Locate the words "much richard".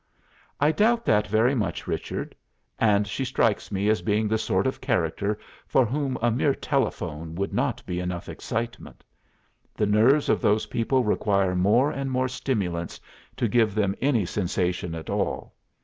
1.53-2.33